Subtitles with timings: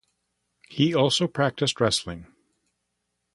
[0.67, 2.25] He also practiced wrestling.